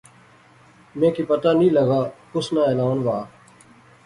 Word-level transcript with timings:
میں 0.97 1.11
کی 1.15 1.23
پتہ 1.31 1.49
نی 1.59 1.67
لغا 1.75 2.01
کُس 2.31 2.47
ناں 2.53 2.65
اعلان 2.69 2.97
وہا 3.05 3.23